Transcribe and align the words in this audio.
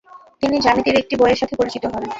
তিনি 0.41 0.55
জ্যামিতির 0.59 0.99
একটি 1.01 1.15
বইয়ের 1.15 1.39
সাথে 1.41 1.55
পরিচিত 1.55 1.83
হন। 1.85 2.03